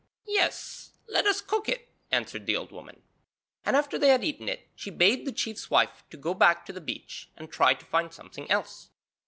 [0.25, 3.03] 'Yes, let us cook it,' answered the old woman,
[3.63, 6.81] and after they had eaten it she bade the chief's wife go back to the
[6.81, 8.89] beach and try to find something else.